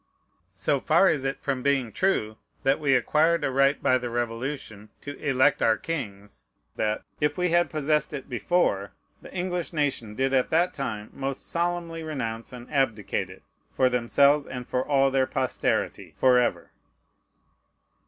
So 0.55 0.79
far 0.79 1.07
is 1.07 1.23
it 1.25 1.39
from 1.39 1.61
being 1.61 1.91
true 1.91 2.35
that 2.63 2.79
we 2.79 2.95
acquired 2.95 3.43
a 3.43 3.51
right 3.51 3.79
by 3.83 3.99
the 3.99 4.09
Revolution 4.09 4.89
to 5.01 5.15
elect 5.23 5.61
our 5.61 5.77
kings, 5.77 6.43
that, 6.75 7.03
if 7.19 7.37
we 7.37 7.49
had 7.49 7.69
possessed 7.69 8.11
it 8.11 8.27
before, 8.27 8.93
the 9.21 9.31
English 9.31 9.73
nation 9.73 10.15
did 10.15 10.33
at 10.33 10.49
that 10.49 10.73
time 10.73 11.11
most 11.13 11.47
solemnly 11.47 12.01
renounce 12.01 12.51
and 12.51 12.67
abdicate 12.73 13.29
it, 13.29 13.43
for 13.71 13.89
themselves, 13.89 14.47
and 14.47 14.67
for 14.67 14.83
all 14.83 15.11
their 15.11 15.27
posterity 15.27 16.13
forever. 16.15 16.71